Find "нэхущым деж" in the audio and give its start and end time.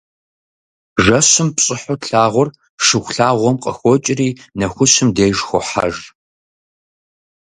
4.59-5.37